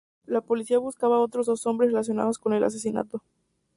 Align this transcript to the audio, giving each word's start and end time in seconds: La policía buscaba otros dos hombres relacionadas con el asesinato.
La 0.25 0.41
policía 0.41 0.79
buscaba 0.79 1.19
otros 1.19 1.45
dos 1.45 1.67
hombres 1.67 1.91
relacionadas 1.91 2.39
con 2.39 2.53
el 2.53 2.63
asesinato. 2.63 3.21